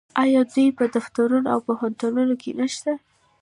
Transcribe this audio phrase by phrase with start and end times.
[0.23, 2.91] آیا دوی په دفترونو او پوهنتونونو کې نشته؟